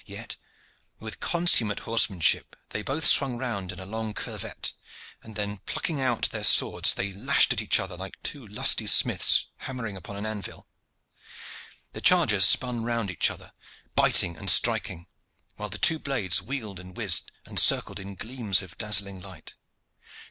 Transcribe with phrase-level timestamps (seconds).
[0.07, 0.35] Yet
[0.97, 4.73] with consummate horsemanship they both swung round in a long curvet,
[5.21, 9.45] and then plucking out their swords they lashed at each other like two lusty smiths
[9.57, 10.67] hammering upon an anvil.
[11.93, 13.53] The chargers spun round each other,
[13.93, 15.05] biting and striking,
[15.57, 19.53] while the two blades wheeled and whizzed and circled in gleams of dazzling light.